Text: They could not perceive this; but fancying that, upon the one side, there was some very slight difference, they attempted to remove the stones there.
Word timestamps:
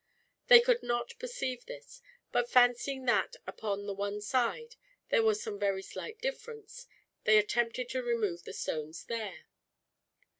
They 0.47 0.59
could 0.59 0.81
not 0.81 1.13
perceive 1.19 1.67
this; 1.67 2.01
but 2.31 2.49
fancying 2.49 3.05
that, 3.05 3.35
upon 3.45 3.85
the 3.85 3.93
one 3.93 4.19
side, 4.19 4.75
there 5.09 5.21
was 5.21 5.43
some 5.43 5.59
very 5.59 5.83
slight 5.83 6.17
difference, 6.19 6.87
they 7.25 7.37
attempted 7.37 7.87
to 7.89 8.01
remove 8.01 8.41
the 8.43 8.53
stones 8.53 9.03
there. 9.03 9.45